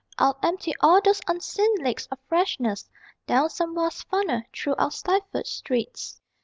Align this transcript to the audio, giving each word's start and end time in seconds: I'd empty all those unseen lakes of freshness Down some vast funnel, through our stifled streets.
I'd 0.17 0.33
empty 0.41 0.73
all 0.79 0.99
those 0.99 1.21
unseen 1.27 1.75
lakes 1.77 2.07
of 2.09 2.17
freshness 2.27 2.89
Down 3.27 3.51
some 3.51 3.75
vast 3.75 4.09
funnel, 4.09 4.41
through 4.51 4.77
our 4.79 4.89
stifled 4.89 5.45
streets. 5.45 6.19